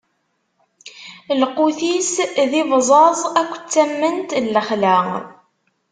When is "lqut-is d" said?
1.41-2.51